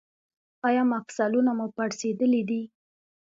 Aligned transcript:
ایا 0.67 0.83
مفصلونه 0.91 1.51
مو 1.57 1.65
پړسیدلي 1.75 2.41
دي؟ 2.49 2.61